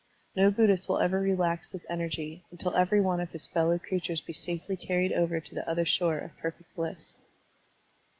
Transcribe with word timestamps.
No 0.35 0.49
Bud 0.49 0.65
dhist 0.65 0.89
will 0.89 0.97
ever 0.97 1.19
relax 1.21 1.73
his 1.73 1.85
energy, 1.87 2.43
tmtil 2.51 2.75
every 2.75 2.99
one 2.99 3.19
of 3.19 3.29
his 3.29 3.45
fellow 3.45 3.77
creatures 3.77 4.19
be 4.19 4.33
safely 4.33 4.75
carried 4.75 5.13
over 5.13 5.39
to 5.39 5.53
the 5.53 5.69
other 5.69 5.85
shore 5.85 6.17
of 6.17 6.35
perfect 6.39 6.73
bliss. 6.75 7.17